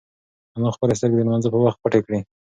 [0.57, 2.19] انا خپلې سترگې د لمانځه په وخت پټې کړې.